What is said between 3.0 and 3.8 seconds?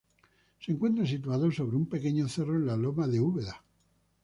de Úbeda.